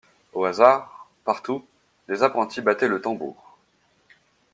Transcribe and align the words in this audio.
Au 0.33 0.45
hasard, 0.45 1.07
partout, 1.25 1.63
des 2.07 2.23
apprentis 2.23 2.61
battaient 2.63 2.87
le 2.87 3.01
tambour. 3.01 3.55